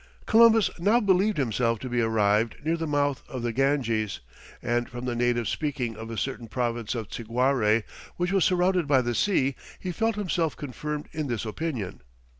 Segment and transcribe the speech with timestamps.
[0.25, 4.19] Columbus now believed himself to be arrived near the mouth of the Ganges,
[4.59, 7.83] and from the natives speaking of a certain province of Ciguare,
[8.17, 12.01] which was surrounded by the sea, he felt himself confirmed in this opinion.